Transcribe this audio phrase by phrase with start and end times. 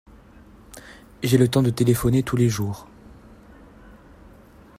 [1.21, 2.87] J’ai le temps de téléphoner tous les jours.